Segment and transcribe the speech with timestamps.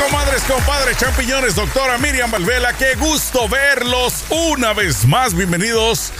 [0.00, 5.34] comadres, compadres, champiñones, doctora Miriam Valvela, qué gusto verlos una vez más.
[5.34, 6.12] Bienvenidos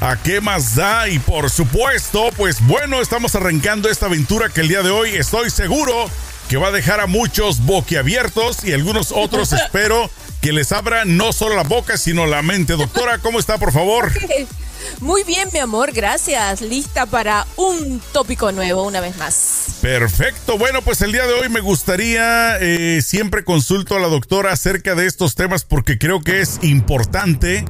[0.00, 1.08] a ¿Qué más da?
[1.08, 5.50] Y por supuesto, pues bueno, estamos arrancando esta aventura que el día de hoy estoy
[5.50, 6.10] seguro
[6.48, 10.10] que va a dejar a muchos boquiabiertos y algunos otros espero
[10.40, 12.74] que les abra no solo la boca, sino la mente.
[12.74, 14.10] Doctora, ¿cómo está, por favor?
[15.00, 16.60] Muy bien, mi amor, gracias.
[16.60, 19.78] Lista para un tópico nuevo una vez más.
[19.80, 20.58] Perfecto.
[20.58, 24.94] Bueno, pues el día de hoy me gustaría, eh, siempre consulto a la doctora acerca
[24.94, 27.64] de estos temas porque creo que es importante,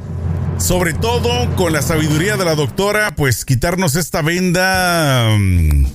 [0.59, 5.29] sobre todo con la sabiduría de la doctora, pues quitarnos esta venda.
[5.39, 5.87] Mm,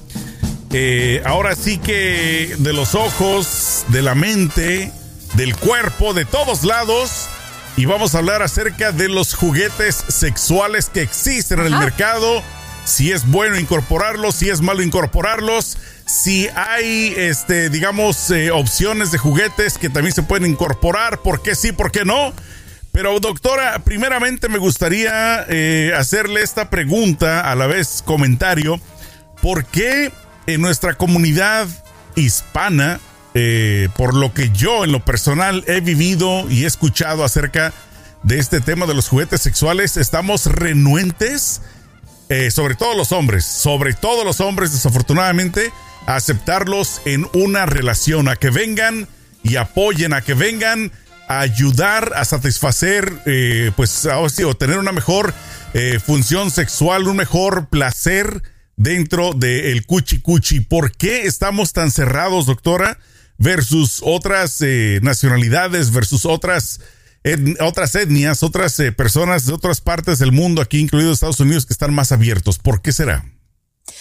[0.74, 4.92] eh, ahora sí que de los ojos, de la mente,
[5.36, 7.28] del cuerpo, de todos lados
[7.78, 12.42] y vamos a hablar acerca de los juguetes sexuales que existen en el mercado,
[12.86, 15.78] si es bueno incorporarlos, si es malo incorporarlos,
[16.08, 21.54] si hay, este, digamos, eh, opciones de juguetes que también se pueden incorporar, por qué
[21.54, 22.34] sí, por qué no.
[22.92, 28.82] Pero doctora, primeramente me gustaría eh, hacerle esta pregunta, a la vez comentario,
[29.40, 30.12] ¿por qué
[30.48, 31.68] en nuestra comunidad
[32.16, 33.00] hispana
[33.40, 37.72] eh, por lo que yo en lo personal he vivido y he escuchado acerca
[38.24, 41.62] de este tema de los juguetes sexuales, estamos renuentes,
[42.30, 45.72] eh, sobre todo los hombres, sobre todo los hombres desafortunadamente,
[46.08, 49.08] a aceptarlos en una relación, a que vengan
[49.44, 50.92] y apoyen, a que vengan
[51.28, 55.36] a ayudar a satisfacer, eh, pues, o tener una mejor
[56.04, 58.42] función sexual, un mejor placer
[58.78, 60.62] dentro del cuchi cuchi.
[60.62, 62.98] ¿Por qué estamos tan cerrados, doctora?
[63.38, 66.80] Versus otras eh, nacionalidades, versus otras,
[67.60, 71.74] otras etnias, otras eh, personas de otras partes del mundo, aquí incluidos Estados Unidos, que
[71.74, 72.58] están más abiertos.
[72.58, 73.26] ¿Por qué será?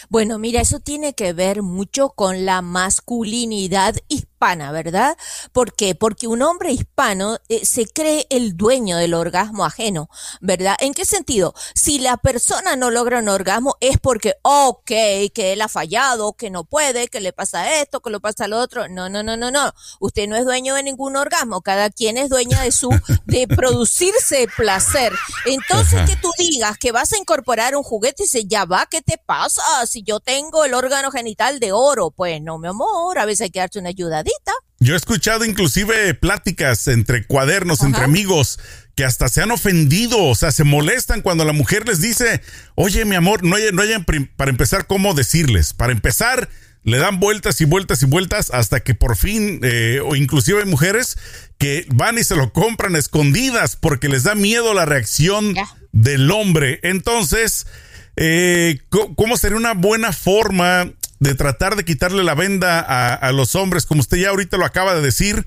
[0.08, 3.96] Bueno, mira, eso tiene que ver mucho con la masculinidad
[4.36, 5.16] hispana, ¿verdad?
[5.52, 5.94] ¿Por qué?
[5.94, 10.10] Porque un hombre hispano eh, se cree el dueño del orgasmo ajeno,
[10.42, 10.76] ¿verdad?
[10.80, 11.54] ¿En qué sentido?
[11.74, 16.50] Si la persona no logra un orgasmo es porque, ok, que él ha fallado, que
[16.50, 18.88] no puede, que le pasa esto, que le pasa lo otro.
[18.88, 19.72] No, no, no, no, no.
[20.00, 21.62] Usted no es dueño de ningún orgasmo.
[21.62, 22.90] Cada quien es dueña de su,
[23.24, 25.12] de producirse placer.
[25.46, 29.00] Entonces que tú digas que vas a incorporar un juguete y se ya va, ¿qué
[29.00, 29.62] te pasa?
[29.86, 33.50] Si yo tengo el órgano genital de oro, pues no, mi amor, a veces hay
[33.50, 34.25] que darte una ayuda
[34.78, 38.58] yo he escuchado inclusive pláticas entre cuadernos, entre amigos,
[38.94, 42.42] que hasta se han ofendido, o sea, se molestan cuando la mujer les dice,
[42.74, 43.82] oye, mi amor, no hay, no
[44.36, 45.72] para empezar cómo decirles.
[45.72, 46.50] Para empezar,
[46.82, 50.68] le dan vueltas y vueltas y vueltas hasta que por fin, eh, o inclusive hay
[50.68, 51.16] mujeres
[51.58, 55.54] que van y se lo compran escondidas porque les da miedo la reacción
[55.92, 56.80] del hombre.
[56.82, 57.66] Entonces,
[58.16, 63.86] eh, ¿cómo sería una buena forma de tratar de quitarle la venda a, los hombres,
[63.86, 65.46] como usted ya ahorita lo acaba de decir,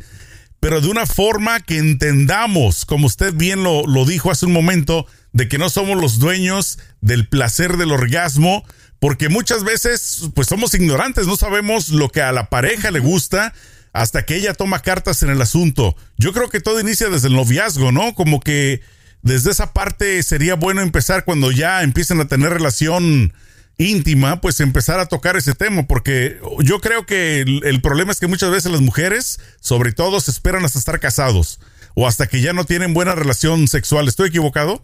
[0.59, 5.05] pero de una forma que entendamos, como usted bien lo, lo dijo hace un momento,
[5.31, 8.65] de que no somos los dueños del placer del orgasmo,
[8.99, 13.53] porque muchas veces pues somos ignorantes, no sabemos lo que a la pareja le gusta
[13.93, 15.95] hasta que ella toma cartas en el asunto.
[16.17, 18.13] Yo creo que todo inicia desde el noviazgo, ¿no?
[18.13, 18.81] Como que
[19.21, 23.33] desde esa parte sería bueno empezar cuando ya empiezan a tener relación
[23.79, 28.27] íntima, pues empezar a tocar ese tema, porque yo creo que el, problema es que
[28.27, 31.59] muchas veces las mujeres, sobre todo, se esperan hasta estar casados
[31.95, 34.07] o hasta que ya no tienen buena relación sexual.
[34.07, 34.83] ¿Estoy equivocado?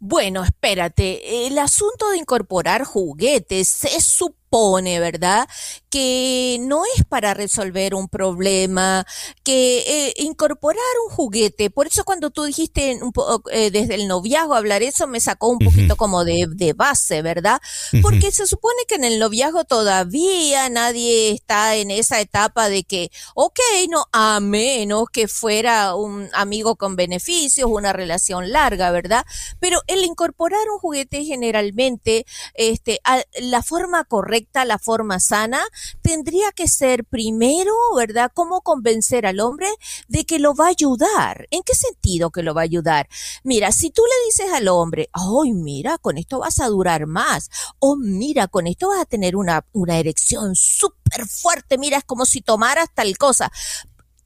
[0.00, 5.48] Bueno, espérate, el asunto de incorporar juguetes es su pone, ¿verdad?
[5.88, 9.06] Que no es para resolver un problema,
[9.44, 13.12] que eh, incorporar un juguete, por eso cuando tú dijiste un
[13.52, 17.60] eh, desde el noviazgo hablar eso me sacó un poquito como de, de, base, ¿verdad?
[18.02, 23.10] Porque se supone que en el noviazgo todavía nadie está en esa etapa de que,
[23.34, 29.24] ok, no, a menos que fuera un amigo con beneficios, una relación larga, ¿verdad?
[29.60, 32.24] Pero el incorporar un juguete generalmente,
[32.54, 35.60] este, a, la forma correcta, la forma sana,
[36.02, 38.30] tendría que ser primero, ¿verdad?
[38.34, 39.68] ¿Cómo convencer al hombre
[40.08, 41.46] de que lo va a ayudar?
[41.50, 43.08] ¿En qué sentido que lo va a ayudar?
[43.44, 47.50] Mira, si tú le dices al hombre, ay, mira, con esto vas a durar más,
[47.78, 52.24] o mira, con esto vas a tener una, una erección súper fuerte, mira, es como
[52.24, 53.50] si tomaras tal cosa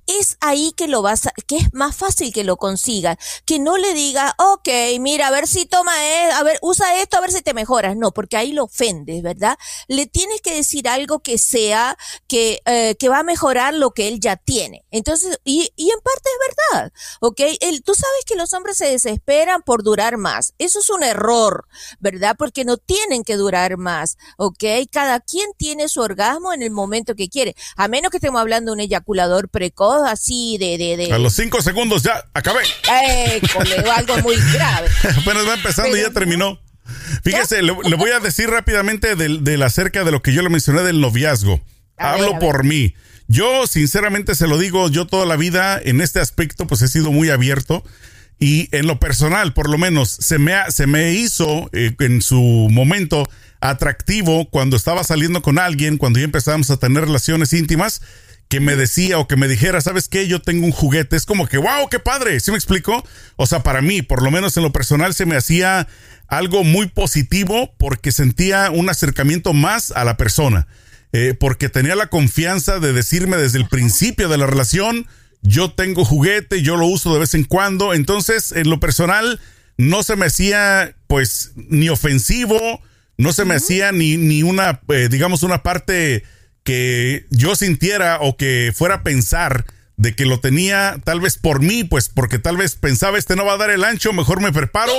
[0.07, 3.77] es ahí que lo vas a, que es más fácil que lo consigas, que no
[3.77, 4.69] le diga, ok,
[5.01, 7.97] mira, a ver si toma, eh, a ver, usa esto, a ver si te mejoras.
[7.97, 9.57] No, porque ahí lo ofendes, ¿verdad?
[9.89, 11.97] Le tienes que decir algo que sea,
[12.29, 14.85] que, eh, que va a mejorar lo que él ya tiene.
[14.91, 17.41] Entonces, y, y en parte es verdad, ¿ok?
[17.61, 20.55] El, tú sabes que los hombres se desesperan por durar más.
[20.59, 21.67] Eso es un error,
[22.01, 22.37] ¿verdad?
[22.39, 24.65] Porque no tienen que durar más, ¿ok?
[24.91, 28.71] Cada quien tiene su orgasmo en el momento que quiere, a menos que estemos hablando
[28.71, 31.13] de un eyaculador precoz así de, de, de...
[31.13, 32.63] A los cinco segundos ya acabé.
[32.91, 33.41] Eh,
[33.95, 34.89] algo muy grave.
[35.19, 36.59] Apenas va empezando y ya terminó.
[37.23, 41.01] Fíjese, le, voy a decir rápidamente del, acerca de lo que yo le mencioné del
[41.01, 41.61] noviazgo.
[41.97, 42.95] Hablo por mí.
[43.27, 47.11] Yo, sinceramente, se lo digo, yo toda la vida en este aspecto, pues he sido
[47.11, 47.85] muy abierto.
[48.39, 52.69] Y en lo personal, por lo menos, se me, se me hizo eh, en su
[52.71, 53.29] momento
[53.61, 58.03] atractivo cuando estaba saliendo con alguien, cuando ya empezábamos a tener relaciones íntimas,
[58.49, 60.29] que me decía o que me dijera, ¿sabes qué?
[60.29, 61.17] Yo tengo un juguete.
[61.17, 62.39] Es como que, wow, qué padre.
[62.41, 63.05] ¿Sí me explico?
[63.37, 65.89] O sea, para mí, por lo menos en lo personal, se me hacía
[66.29, 70.67] algo muy positivo porque sentía un acercamiento más a la persona.
[71.13, 75.07] Eh, porque tenía la confianza de decirme desde el principio de la relación,
[75.43, 77.95] yo tengo juguete, yo lo uso de vez en cuando.
[77.95, 79.41] Entonces, en lo personal,
[79.77, 82.59] no se me hacía, pues, ni ofensivo,
[83.17, 86.25] no se me hacía ni, ni una, eh, digamos, una parte
[86.65, 89.65] que yo sintiera o que fuera a pensar
[89.97, 93.45] de que lo tenía tal vez por mí, pues porque tal vez pensaba este no
[93.45, 94.93] va a dar el ancho, mejor me preparo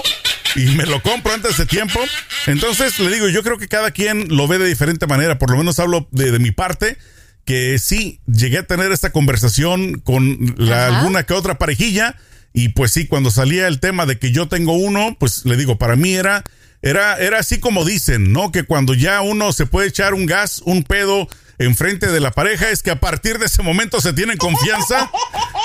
[0.55, 1.99] y me lo compro antes de tiempo.
[2.47, 5.57] Entonces le digo, yo creo que cada quien lo ve de diferente manera, por lo
[5.57, 6.97] menos hablo de, mi parte,
[7.43, 12.15] que sí, llegué a tener esta conversación con alguna que otra parejilla
[12.53, 15.77] y pues sí, cuando salía el tema de que yo tengo uno, pues le digo,
[15.77, 16.45] para mí era,
[16.81, 18.53] era, era así como dicen, ¿no?
[18.53, 21.27] Que cuando ya uno se puede echar un gas, un pedo,
[21.57, 25.09] enfrente de la pareja es que a partir de ese momento se tienen confianza,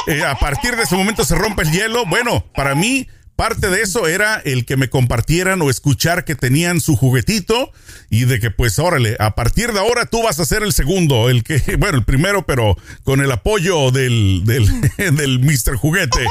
[0.06, 2.06] eh, a partir de ese momento se rompe el hielo.
[2.06, 3.08] Bueno, para mí
[3.40, 7.72] parte de eso era el que me compartieran o escuchar que tenían su juguetito
[8.10, 11.30] y de que pues órale, a partir de ahora tú vas a ser el segundo,
[11.30, 14.68] el que, bueno, el primero, pero con el apoyo del, del,
[15.16, 15.76] del Mr.
[15.76, 16.26] Juguete,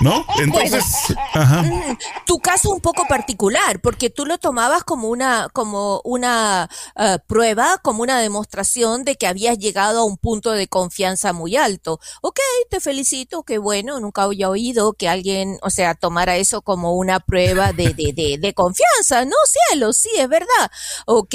[0.00, 0.26] ¿no?
[0.40, 0.84] Entonces,
[1.32, 1.62] ajá.
[1.62, 7.18] Mm, tu caso un poco particular, porque tú lo tomabas como una, como una eh,
[7.28, 12.00] prueba, como una demostración de que habías llegado a un punto de confianza muy alto.
[12.20, 16.94] Ok, te felicito, qué bueno, nunca había oído que alguien, o sea, tomara eso como
[16.94, 19.24] una prueba de, de, de, confianza.
[19.24, 19.36] No,
[19.70, 20.70] cielo, sí, es verdad.
[21.06, 21.34] ¿Ok?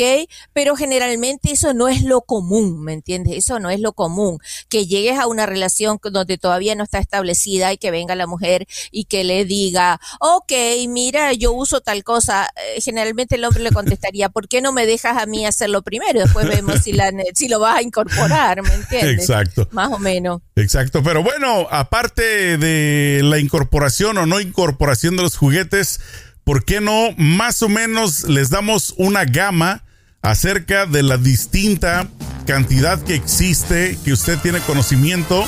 [0.53, 3.37] Pero generalmente eso no es lo común, ¿me entiendes?
[3.37, 4.39] Eso no es lo común.
[4.69, 8.67] Que llegues a una relación donde todavía no está establecida y que venga la mujer
[8.91, 10.53] y que le diga, ok,
[10.87, 12.49] mira, yo uso tal cosa.
[12.75, 16.19] Eh, generalmente el hombre le contestaría, ¿por qué no me dejas a mí hacerlo primero?
[16.19, 19.21] Después vemos si, la, si lo vas a incorporar, ¿me entiendes?
[19.21, 19.67] Exacto.
[19.71, 20.41] Más o menos.
[20.55, 21.03] Exacto.
[21.03, 25.99] Pero bueno, aparte de la incorporación o no incorporación, haciendo los juguetes,
[26.43, 29.83] ¿por qué no más o menos les damos una gama
[30.21, 32.07] acerca de la distinta
[32.45, 35.45] cantidad que existe, que usted tiene conocimiento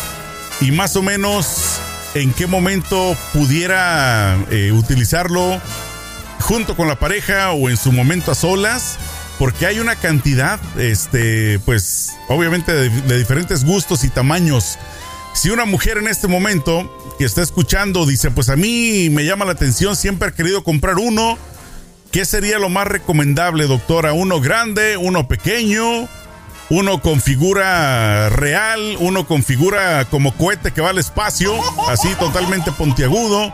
[0.62, 1.80] y más o menos
[2.16, 5.62] en qué momento pudiera eh, utilizarlo
[6.42, 8.98] junto con la pareja o en su momento a solas?
[9.38, 14.78] Porque hay una cantidad, este, pues, obviamente de diferentes gustos y tamaños.
[15.34, 19.46] Si una mujer en este momento que está escuchando dice, pues a mí me llama
[19.46, 21.38] la atención, siempre he querido comprar uno.
[22.12, 24.14] ¿Qué sería lo más recomendable, doctora?
[24.14, 26.08] ¿Uno grande, uno pequeño,
[26.70, 31.54] uno con figura real, uno con figura como cohete que va al espacio,
[31.88, 33.54] así totalmente pontiagudo?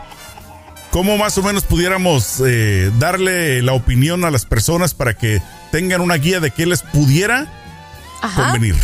[0.90, 6.00] ¿Cómo más o menos pudiéramos eh, darle la opinión a las personas para que tengan
[6.00, 7.46] una guía de qué les pudiera
[8.34, 8.76] convenir?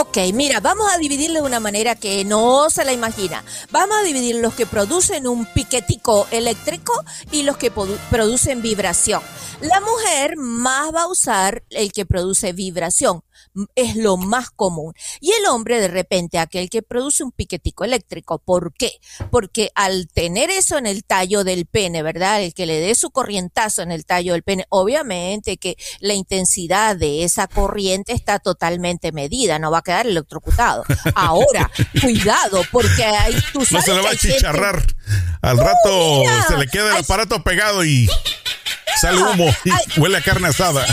[0.00, 3.44] Ok, mira, vamos a dividirlo de una manera que no se la imagina.
[3.70, 9.20] Vamos a dividir los que producen un piquetico eléctrico y los que producen vibración.
[9.60, 13.22] La mujer más va a usar el que produce vibración
[13.74, 14.94] es lo más común.
[15.20, 18.38] Y el hombre, de repente, aquel que produce un piquetico eléctrico.
[18.38, 18.92] ¿Por qué?
[19.30, 22.42] Porque al tener eso en el tallo del pene, ¿verdad?
[22.42, 26.96] El que le dé su corrientazo en el tallo del pene, obviamente que la intensidad
[26.96, 30.84] de esa corriente está totalmente medida, no va a quedar electrocutado.
[31.14, 34.86] Ahora, cuidado, porque hay, tú sabes No se le va a chicharrar.
[35.42, 38.08] Al rato se le queda el aparato pegado y
[39.00, 40.84] Sale humo y huele a carne asada.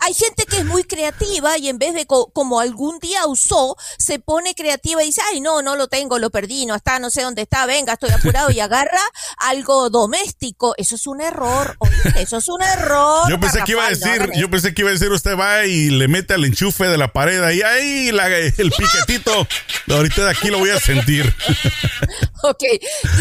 [0.00, 4.18] Hay gente que es muy creativa y en vez de como algún día usó, se
[4.18, 7.22] pone creativa y dice, ay, no, no lo tengo, lo perdí, no está, no sé
[7.22, 9.00] dónde está, venga, estoy apurado y agarra
[9.38, 10.74] algo doméstico.
[10.78, 11.76] Eso es un error,
[12.16, 13.28] eso es un error.
[13.28, 15.90] Yo pensé que iba a decir, yo pensé que iba a decir, usted va y
[15.90, 19.46] le mete al enchufe de la pared ahí, ahí, el piquetito.
[19.88, 21.34] Ahorita de aquí lo voy a sentir.
[22.52, 22.64] Ok,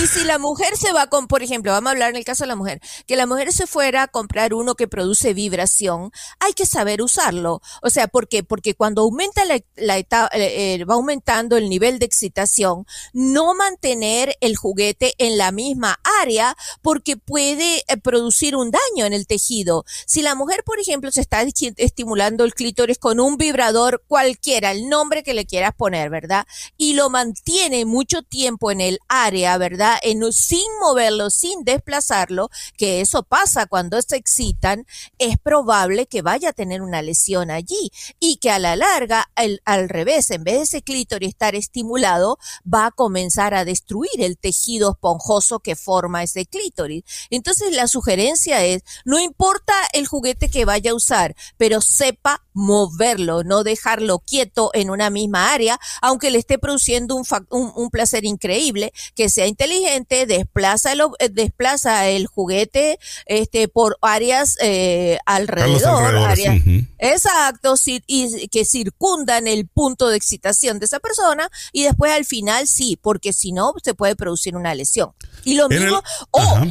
[0.02, 2.44] y si la mujer se va con, por ejemplo, vamos a hablar en el caso
[2.44, 6.54] de la mujer, que la mujer se fuera a comprar uno que produce vibración, hay
[6.54, 7.62] que saber usarlo.
[7.84, 8.44] O sea, ¿por qué?
[8.44, 13.54] Porque cuando aumenta la, la etapa, eh, eh, va aumentando el nivel de excitación, no
[13.54, 19.28] mantener el juguete en la misma área porque puede eh, producir un daño en el
[19.28, 19.86] tejido.
[20.08, 24.90] Si la mujer, por ejemplo, se está estimulando el clítoris con un vibrador cualquiera, el
[24.90, 26.48] nombre que le quieras poner, ¿verdad?
[26.76, 29.98] Y lo mantiene mucho tiempo en el área, ¿verdad?
[30.04, 34.86] En, sin moverlo, sin desplazarlo, que eso pasa cuando se excitan,
[35.20, 39.30] es probable que vaya a tener una lesión allí y que a la larga,
[39.66, 44.38] al revés, en vez de ese clítoris estar estimulado, va a comenzar a destruir el
[44.38, 47.04] tejido esponjoso que forma ese clítoris.
[47.30, 53.44] Entonces la sugerencia es, no importa el juguete que vaya a usar, pero sepa moverlo,
[53.44, 58.94] no dejarlo quieto en una misma área, aunque le esté produciendo un, un, placer increíble,
[59.16, 66.62] que sea inteligente, desplaza el, eh, desplaza el juguete este, por áreas eh, alrededor, áreas,
[66.98, 72.68] exacto, y que circundan el punto de excitación de esa persona y después al final
[72.68, 75.12] sí, porque si no se puede producir una lesión.
[75.44, 76.62] Y lo mismo, oh,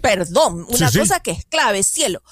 [0.00, 2.22] perdón, una cosa que es clave, cielo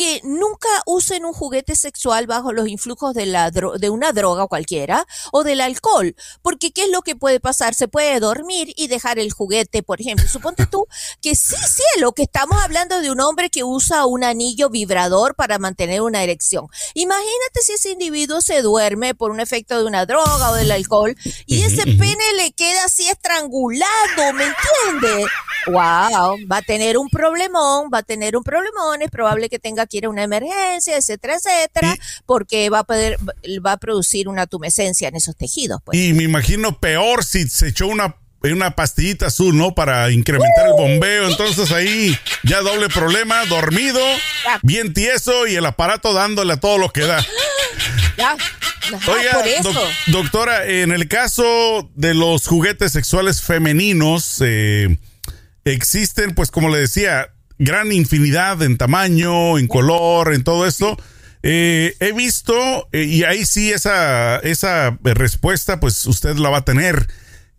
[0.00, 5.06] que nunca usen un juguete sexual bajo los influjos de, la de una droga cualquiera
[5.30, 7.74] o del alcohol, porque ¿qué es lo que puede pasar?
[7.74, 10.26] Se puede dormir y dejar el juguete, por ejemplo.
[10.26, 10.86] Suponte tú
[11.20, 15.58] que sí, cielo, que estamos hablando de un hombre que usa un anillo vibrador para
[15.58, 16.68] mantener una erección.
[16.94, 21.14] Imagínate si ese individuo se duerme por un efecto de una droga o del alcohol
[21.44, 25.30] y ese pene le queda así estrangulado, ¿me entiendes?
[25.66, 29.86] Wow, va a tener un problemón, va a tener un problemón, es probable que tenga
[29.90, 33.18] quiere una emergencia, etcétera, etcétera, porque va a poder,
[33.64, 35.80] va a producir una tumescencia en esos tejidos.
[35.84, 35.98] Pues.
[35.98, 39.74] Y me imagino peor si se echó una una pastillita azul, ¿no?
[39.74, 41.28] Para incrementar el bombeo.
[41.28, 44.00] Entonces ahí ya doble problema, dormido,
[44.62, 47.24] bien tieso y el aparato dándole a todo lo que da.
[48.16, 48.36] Ya.
[49.06, 49.44] Oiga,
[50.06, 54.98] doctora, en el caso de los juguetes sexuales femeninos, eh,
[55.64, 60.96] existen, pues como le decía, gran infinidad en tamaño, en color, en todo esto.
[61.42, 66.64] Eh, he visto, eh, y ahí sí esa, esa respuesta, pues usted la va a
[66.64, 67.06] tener.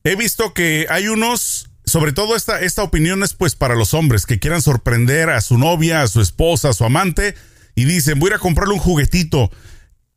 [0.04, 4.26] He visto que hay unos, sobre todo esta, esta opinión es pues para los hombres
[4.26, 7.36] que quieran sorprender a su novia, a su esposa, a su amante,
[7.76, 9.52] y dicen, voy a comprarle un juguetito.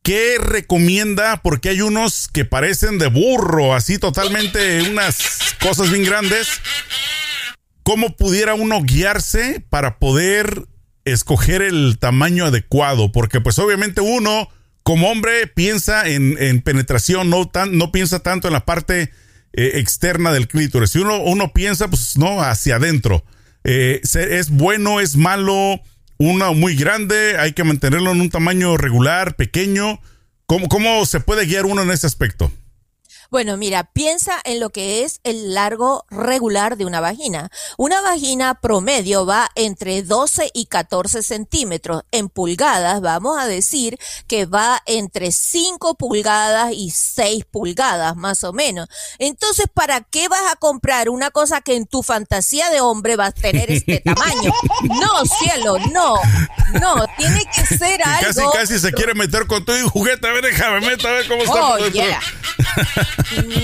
[0.02, 1.42] ¿Qué recomienda?
[1.42, 6.48] Porque hay unos que parecen de burro, así totalmente unas cosas bien grandes.
[7.84, 10.66] ¿Cómo pudiera uno guiarse para poder
[11.04, 13.12] escoger el tamaño adecuado?
[13.12, 14.48] Porque pues obviamente uno
[14.82, 19.12] como hombre piensa en, penetración, no, piensa tanto en la parte
[19.52, 20.90] eh, externa del clítoris.
[20.90, 23.22] Si uno, piensa, pues no, hacia adentro.
[23.64, 25.80] Eh, ¿Es bueno, es malo?
[26.16, 30.00] Uno muy grande, hay que mantenerlo en un tamaño regular, pequeño.
[30.46, 32.50] ¿Cómo, cómo se puede guiar uno en ese aspecto?
[33.34, 37.50] Bueno, mira, piensa en lo que es el largo regular de una vagina.
[37.76, 42.04] Una vagina promedio va entre 12 y 14 centímetros.
[42.12, 43.98] En pulgadas, vamos a decir
[44.28, 48.86] que va entre 5 pulgadas y 6 pulgadas, más o menos.
[49.18, 53.26] Entonces, ¿para qué vas a comprar una cosa que en tu fantasía de hombre va
[53.26, 54.52] a tener este tamaño?
[54.84, 56.14] No, cielo, no.
[56.80, 58.52] No, tiene que ser algo.
[58.52, 60.28] Casi, casi se quiere meter con tu juguete.
[60.28, 61.66] A ver, déjame meter, a ver cómo está.
[61.66, 61.78] Oh,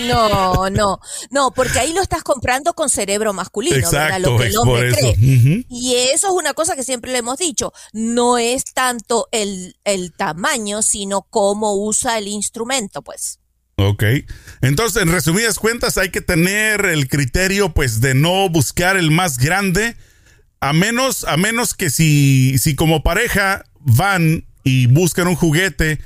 [0.08, 1.00] no, no,
[1.30, 4.20] no, porque ahí lo estás comprando con cerebro masculino, ¿verdad?
[4.20, 5.64] Lo que el hombre cree.
[5.68, 10.12] Y eso es una cosa que siempre le hemos dicho, no es tanto el, el
[10.12, 13.38] tamaño, sino cómo usa el instrumento, pues.
[13.76, 14.04] Ok.
[14.60, 19.38] Entonces, en resumidas cuentas, hay que tener el criterio, pues, de no buscar el más
[19.38, 19.96] grande,
[20.60, 26.00] a menos, a menos que si, si como pareja van y buscan un juguete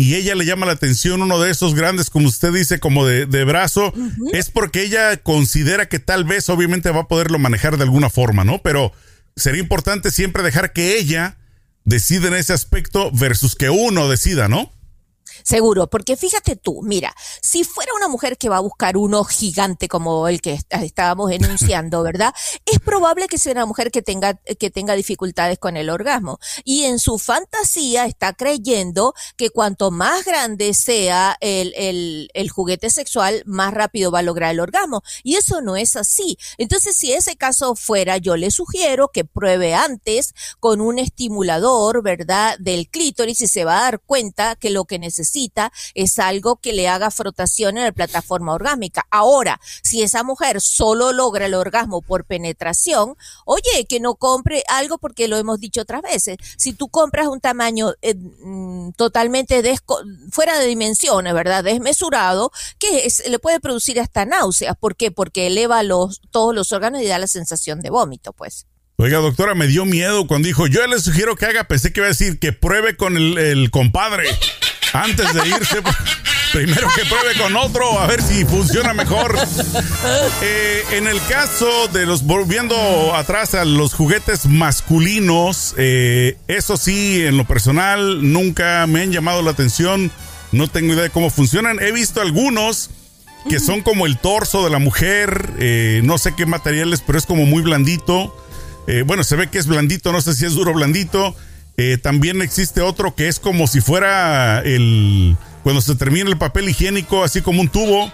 [0.00, 3.44] y ella le llama la atención uno de esos grandes, como usted dice, como de,
[3.44, 3.92] brazo,
[4.32, 8.42] es porque ella considera que tal vez obviamente va a poderlo manejar de alguna forma,
[8.42, 8.62] ¿no?
[8.62, 8.92] Pero
[9.36, 11.36] sería importante siempre dejar que ella
[11.84, 14.72] decida en ese aspecto versus que uno decida, ¿no?
[15.50, 19.88] Seguro, porque fíjate tú, mira, si fuera una mujer que va a buscar uno gigante
[19.88, 22.32] como el que estábamos enunciando, ¿verdad?
[22.64, 26.38] Es probable que sea una mujer que tenga, que tenga dificultades con el orgasmo.
[26.62, 32.88] Y en su fantasía está creyendo que cuanto más grande sea el, el, el juguete
[32.88, 35.02] sexual, más rápido va a lograr el orgasmo.
[35.24, 36.38] Y eso no es así.
[36.58, 42.56] Entonces, si ese caso fuera, yo le sugiero que pruebe antes con un estimulador, ¿verdad?
[42.60, 45.39] Del clítoris y se va a dar cuenta que lo que necesita
[45.94, 49.06] es algo que le haga frotación en la plataforma orgánica.
[49.10, 54.98] Ahora, si esa mujer solo logra el orgasmo por penetración, oye, que no compre algo
[54.98, 56.36] porque lo hemos dicho otras veces.
[56.56, 59.62] Si tú compras un tamaño eh, mm, totalmente
[60.30, 61.64] fuera de dimensiones, ¿verdad?
[61.64, 64.76] Desmesurado, que le puede producir hasta náuseas.
[64.78, 65.10] ¿Por qué?
[65.10, 68.66] Porque eleva los, todos los órganos y da la sensación de vómito, pues.
[69.02, 72.06] Oiga, doctora, me dio miedo cuando dijo, yo le sugiero que haga, pensé que iba
[72.06, 74.24] a decir que pruebe con el, compadre
[74.92, 75.82] antes de irse.
[76.52, 79.36] Primero que pruebe con otro, a ver si funciona mejor.
[80.42, 87.24] Eh, en el caso de los, volviendo atrás a los juguetes masculinos, eh, eso sí,
[87.24, 90.10] en lo personal, nunca me han llamado la atención.
[90.52, 91.78] No tengo idea de cómo funcionan.
[91.80, 92.90] He visto algunos
[93.48, 97.26] que son como el torso de la mujer, eh, no sé qué materiales, pero es
[97.26, 98.36] como muy blandito.
[99.06, 101.36] Bueno, se ve que es blandito, no sé si es duro blandito.
[101.82, 105.34] Eh, también existe otro que es como si fuera el.
[105.62, 108.12] Cuando se termina el papel higiénico, así como un tubo,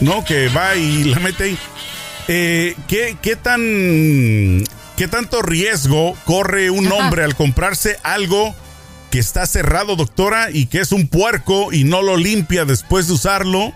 [0.00, 0.24] ¿no?
[0.24, 1.58] Que va y la mete ahí.
[2.28, 4.64] Eh, ¿qué, ¿Qué tan.
[4.96, 8.54] ¿Qué tanto riesgo corre un hombre al comprarse algo
[9.10, 13.12] que está cerrado, doctora, y que es un puerco y no lo limpia después de
[13.12, 13.74] usarlo?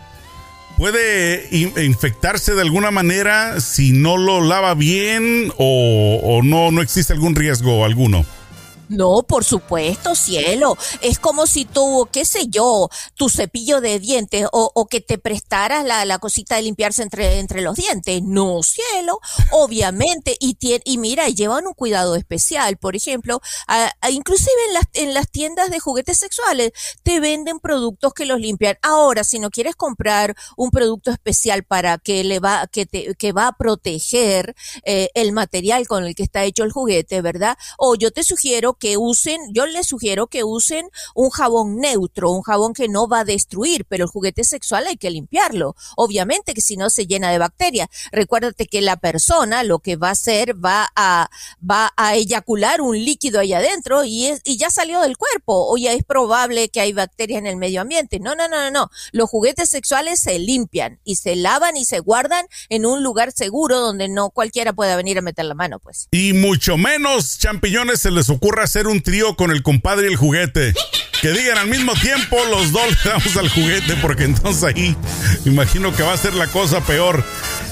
[0.78, 7.12] puede infectarse de alguna manera si no lo lava bien o, o no, no existe
[7.12, 8.24] algún riesgo alguno.
[8.88, 10.76] No, por supuesto, cielo.
[11.02, 15.18] Es como si tú, qué sé yo, tu cepillo de dientes o, o que te
[15.18, 18.22] prestaras la, la, cosita de limpiarse entre, entre los dientes.
[18.22, 19.20] No, cielo,
[19.52, 20.36] obviamente.
[20.40, 22.78] Y, y mira, llevan un cuidado especial.
[22.78, 23.40] Por ejemplo,
[24.10, 28.76] inclusive en las, en las tiendas de juguetes sexuales te venden productos que los limpian.
[28.82, 33.32] Ahora, si no quieres comprar un producto especial para que le va, que te, que
[33.32, 34.54] va a proteger
[34.84, 37.56] eh, el material con el que está hecho el juguete, ¿verdad?
[37.76, 42.42] O yo te sugiero que usen, yo les sugiero que usen un jabón neutro, un
[42.42, 45.76] jabón que no va a destruir, pero el juguete sexual hay que limpiarlo.
[45.96, 47.88] Obviamente que si no se llena de bacterias.
[48.12, 51.30] Recuérdate que la persona lo que va a hacer va a,
[51.68, 55.76] va a eyacular un líquido ahí adentro y, es, y ya salió del cuerpo o
[55.76, 58.20] ya es probable que hay bacterias en el medio ambiente.
[58.20, 58.90] No, no, no, no, no.
[59.12, 63.80] Los juguetes sexuales se limpian y se lavan y se guardan en un lugar seguro
[63.80, 66.08] donde no cualquiera pueda venir a meter la mano, pues.
[66.10, 70.16] Y mucho menos champiñones se les ocurra hacer un trío con el compadre y el
[70.16, 70.74] juguete.
[71.22, 74.96] Que digan al mismo tiempo los dos le damos al juguete, porque entonces ahí
[75.46, 77.24] imagino que va a ser la cosa peor.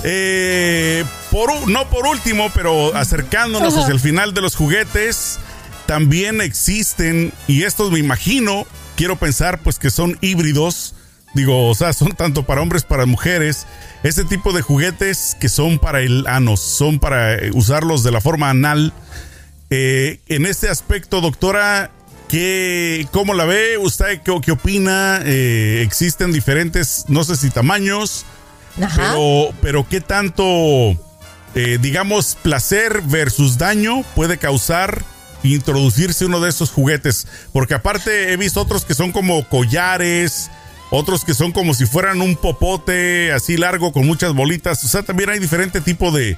[0.04, 5.38] Eh, por, no por último, pero acercándonos hacia el final de los juguetes,
[5.85, 10.94] también existen, y estos me imagino, quiero pensar pues que son híbridos,
[11.35, 13.66] digo, o sea, son tanto para hombres para mujeres,
[14.02, 18.50] este tipo de juguetes que son para el ano, son para usarlos de la forma
[18.50, 18.92] anal
[19.70, 21.90] eh, en este aspecto, doctora,
[22.29, 23.79] ¿qué, ¿cómo la ve?
[23.79, 25.20] ¿Usted qué, opina?
[25.24, 28.24] Eh, existen diferentes, no sé si tamaños,
[28.76, 30.44] Pero, pero qué tanto,
[31.55, 35.02] eh, digamos, placer versus daño puede causar
[35.55, 37.26] introducirse uno de esos juguetes.
[37.52, 40.50] Porque aparte he visto otros que son como collares,
[40.90, 44.83] otros que son como si fueran un popote así largo con muchas bolitas.
[44.85, 46.37] O sea, también hay diferente tipo de,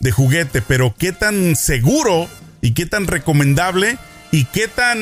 [0.00, 2.28] de juguete, pero qué tan seguro
[2.60, 3.98] y qué tan recomendable
[4.30, 4.98] y qué tan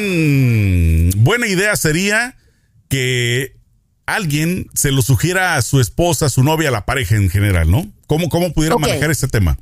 [1.17, 2.37] buena idea sería
[2.89, 3.57] que
[4.07, 7.71] alguien se lo sugiera a su esposa, a su novia, a la pareja en general,
[7.71, 7.87] ¿no?
[8.07, 9.59] ¿Cómo, cómo pudiera manejar ese tema?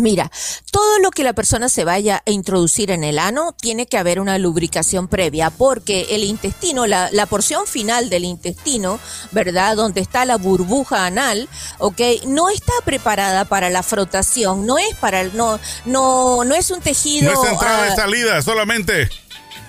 [0.00, 0.30] Mira,
[0.70, 4.20] todo lo que la persona se vaya a introducir en el ano tiene que haber
[4.20, 8.98] una lubricación previa, porque el intestino, la, la porción final del intestino,
[9.32, 9.76] ¿verdad?
[9.76, 11.46] Donde está la burbuja anal,
[11.78, 12.00] ¿ok?
[12.26, 16.80] No está preparada para la frotación, no es para el, no, no, no es un
[16.80, 17.30] tejido.
[17.30, 19.10] No es entrada y ah, salida, solamente.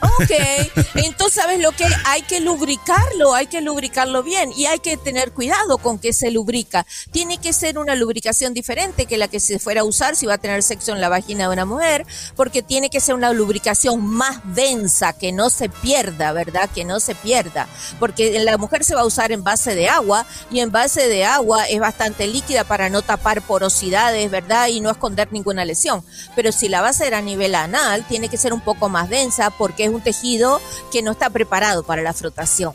[0.03, 0.31] Ok,
[0.95, 5.31] entonces sabes lo que hay que lubricarlo, hay que lubricarlo bien y hay que tener
[5.31, 6.85] cuidado con que se lubrica.
[7.11, 10.35] Tiene que ser una lubricación diferente que la que se fuera a usar si va
[10.35, 14.05] a tener sexo en la vagina de una mujer, porque tiene que ser una lubricación
[14.05, 16.69] más densa, que no se pierda, ¿verdad?
[16.69, 17.67] Que no se pierda,
[17.99, 21.23] porque la mujer se va a usar en base de agua y en base de
[21.25, 24.67] agua es bastante líquida para no tapar porosidades, ¿verdad?
[24.67, 26.03] Y no esconder ninguna lesión.
[26.35, 29.09] Pero si la va a hacer a nivel anal, tiene que ser un poco más
[29.09, 32.73] densa porque es un tejido que no está preparado para la frotación.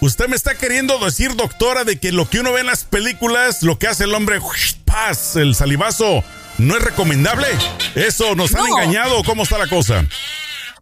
[0.00, 3.62] Usted me está queriendo decir, doctora, de que lo que uno ve en las películas,
[3.62, 4.40] lo que hace el hombre,
[4.84, 6.22] paz, el salivazo,
[6.58, 7.46] no es recomendable.
[7.94, 9.22] ¿Eso nos han engañado?
[9.24, 10.04] ¿Cómo está la cosa?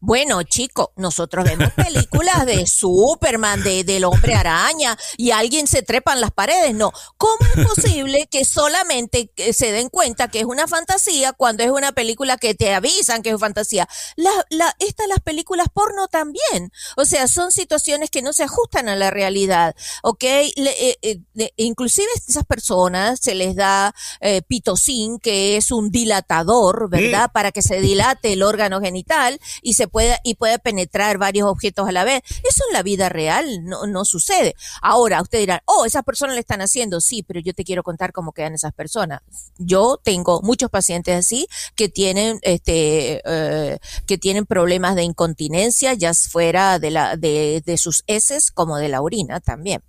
[0.06, 6.12] Bueno, chico, nosotros vemos películas de Superman, de, del hombre araña, y alguien se trepa
[6.12, 6.74] en las paredes.
[6.74, 6.92] No.
[7.16, 11.92] ¿Cómo es posible que solamente se den cuenta que es una fantasía cuando es una
[11.92, 13.88] película que te avisan que es fantasía?
[14.16, 16.70] La, la, estas las películas porno también.
[16.98, 19.74] O sea, son situaciones que no se ajustan a la realidad.
[20.02, 20.22] ¿Ok?
[20.56, 25.90] Le, eh, eh, inclusive a esas personas se les da eh, pitocin, que es un
[25.90, 27.30] dilatador, ¿verdad?
[27.32, 31.88] Para que se dilate el órgano genital y se puede, y puede penetrar varios objetos
[31.88, 32.22] a la vez.
[32.42, 34.57] Eso en la vida real no, no sucede.
[34.83, 38.12] Ahora, usted dirá, oh, esas personas le están haciendo, sí, pero yo te quiero contar
[38.12, 39.20] cómo quedan esas personas.
[39.57, 46.12] Yo tengo muchos pacientes así que tienen, este, eh, que tienen problemas de incontinencia, ya
[46.12, 49.80] fuera de la, de, de sus heces como de la orina también.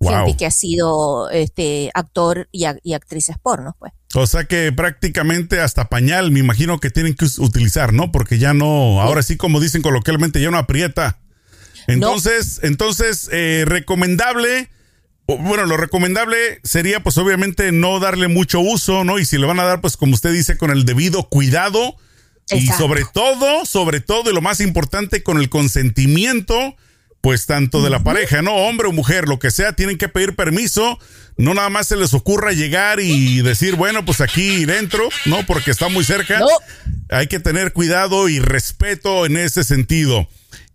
[0.00, 3.92] Gente que ha sido este actor y, y actrices porno, pues.
[4.14, 8.12] O sea que prácticamente hasta pañal, me imagino que tienen que utilizar, ¿no?
[8.12, 11.18] Porque ya no, ahora sí como dicen coloquialmente, ya no aprieta.
[11.86, 14.70] Entonces, entonces, eh, recomendable,
[15.26, 19.18] bueno, lo recomendable sería pues obviamente no darle mucho uso, ¿no?
[19.18, 21.96] Y si le van a dar, pues como usted dice, con el debido cuidado.
[22.48, 26.76] Y sobre todo, sobre todo, y lo más importante, con el consentimiento
[27.26, 28.54] pues tanto de la pareja, ¿no?
[28.54, 30.96] Hombre o mujer, lo que sea, tienen que pedir permiso.
[31.36, 35.44] No nada más se les ocurra llegar y decir, bueno, pues aquí dentro, ¿no?
[35.44, 36.40] Porque está muy cerca.
[37.10, 40.28] Hay que tener cuidado y respeto en ese sentido.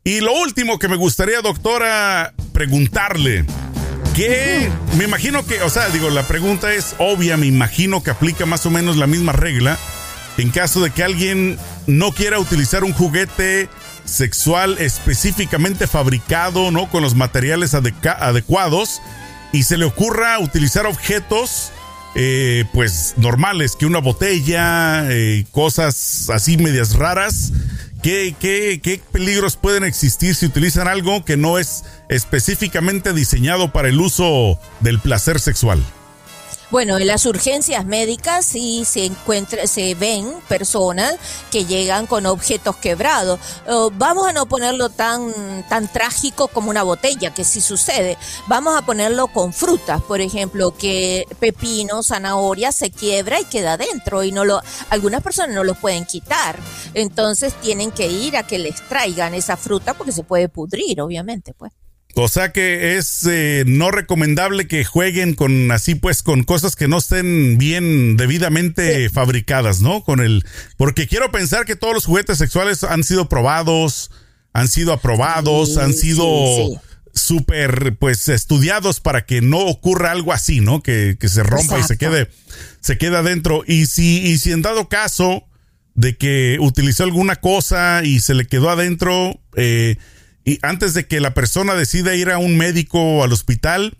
[0.03, 3.45] Y lo último que me gustaría, doctora, preguntarle,
[4.13, 8.45] que me imagino que, o sea, digo, la pregunta es obvia, me imagino que aplica
[8.45, 9.79] más o menos la misma regla
[10.37, 13.69] en caso de que alguien no quiera utilizar un juguete
[14.05, 16.89] sexual específicamente fabricado, ¿no?
[16.89, 19.01] Con los materiales adecuados
[19.51, 21.71] y se le ocurra utilizar objetos,
[22.15, 27.51] eh, pues normales, que una botella, eh, cosas así medias raras.
[28.01, 33.89] ¿Qué, qué, ¿Qué peligros pueden existir si utilizan algo que no es específicamente diseñado para
[33.89, 35.83] el uso del placer sexual?
[36.71, 41.15] Bueno, en las urgencias médicas sí se encuentra, se ven personas
[41.51, 43.41] que llegan con objetos quebrados.
[43.97, 48.17] vamos a no ponerlo tan, tan trágico como una botella, que sí sucede.
[48.47, 54.23] Vamos a ponerlo con frutas, por ejemplo, que pepino, zanahoria se quiebra y queda dentro
[54.23, 56.57] y no lo, algunas personas no lo pueden quitar.
[56.93, 61.53] Entonces tienen que ir a que les traigan esa fruta porque se puede pudrir, obviamente,
[61.53, 61.73] pues.
[62.15, 66.87] O sea que es eh, no recomendable que jueguen con así pues con cosas que
[66.87, 70.03] no estén bien debidamente fabricadas, ¿no?
[70.03, 70.43] Con el
[70.77, 74.11] porque quiero pensar que todos los juguetes sexuales han sido probados,
[74.51, 76.81] han sido aprobados, han sido
[77.13, 80.81] súper pues estudiados para que no ocurra algo así, ¿no?
[80.81, 82.29] Que, que se rompa y se quede
[82.81, 85.45] se queda adentro y si y si en dado caso
[85.93, 89.95] de que utilizó alguna cosa y se le quedó adentro eh
[90.51, 93.97] y antes de que la persona decida ir a un médico o al hospital,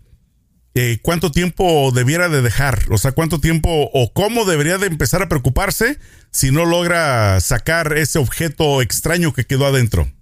[0.74, 2.84] eh, ¿cuánto tiempo debiera de dejar?
[2.90, 5.98] O sea, ¿cuánto tiempo o cómo debería de empezar a preocuparse
[6.30, 10.12] si no logra sacar ese objeto extraño que quedó adentro?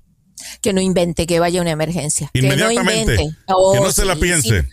[0.62, 2.31] Que no invente que vaya una emergencia.
[2.33, 3.16] Inmediatamente.
[3.16, 4.69] Que no, que no se la piense.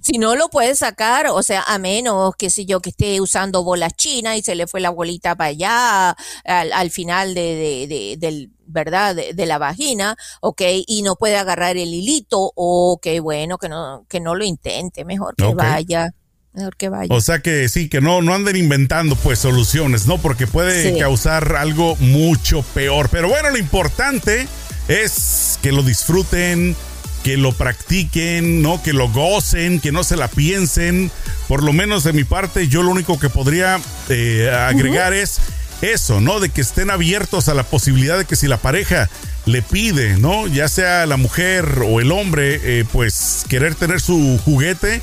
[0.00, 3.64] Si no lo puede sacar, o sea, a menos que si yo que esté usando
[3.64, 8.50] bolas chinas y se le fue la bolita para allá al, final de, de, del,
[8.70, 9.14] ¿verdad?
[9.14, 14.20] De, la vagina, ok, y no puede agarrar el hilito, ok, bueno, que no, que
[14.20, 16.14] no lo intente, mejor que vaya.
[16.52, 17.14] Mejor que vaya.
[17.14, 20.18] O sea que sí, que no, no anden inventando pues soluciones, ¿no?
[20.18, 23.08] Porque puede causar algo mucho peor.
[23.08, 24.48] Pero bueno, lo importante
[24.88, 26.74] es que lo disfruten,
[27.22, 28.82] que lo practiquen, ¿no?
[28.82, 31.12] Que lo gocen, que no se la piensen.
[31.46, 35.38] Por lo menos de mi parte, yo lo único que podría eh, agregar es
[35.82, 36.40] eso, ¿no?
[36.40, 39.08] De que estén abiertos a la posibilidad de que si la pareja
[39.46, 40.46] le pide, ¿no?
[40.46, 45.00] Ya sea la mujer o el hombre, eh, pues querer tener su juguete,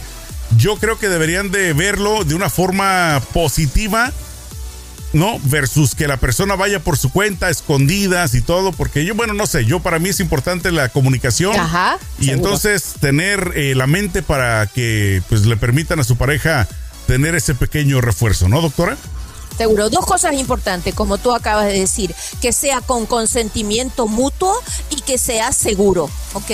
[0.58, 4.14] yo creo que deberían de verlo de una forma positiva
[5.14, 5.40] ¿no?
[5.46, 9.48] Versus que la persona vaya por su cuenta, escondidas y todo, porque yo, bueno, no
[9.48, 11.56] sé, yo para mí es importante la comunicación
[12.20, 16.68] y entonces tener eh, la mente para que pues le permitan a su pareja
[17.08, 18.98] tener ese pequeño refuerzo, ¿no, doctora?
[19.58, 19.90] Seguro.
[19.90, 24.54] Dos cosas importantes, como tú acabas de decir, que sea con consentimiento mutuo
[24.90, 26.52] y que sea seguro, ¿ok?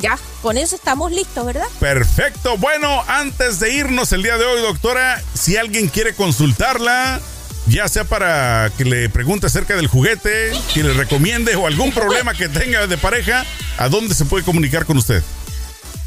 [0.00, 1.66] Ya, con eso estamos listos, ¿verdad?
[1.78, 2.56] Perfecto.
[2.56, 7.20] Bueno, antes de irnos el día de hoy, doctora, si alguien quiere consultarla,
[7.66, 12.32] ya sea para que le pregunte acerca del juguete, que le recomiende o algún problema
[12.34, 13.44] que tenga de pareja,
[13.76, 15.22] ¿a dónde se puede comunicar con usted?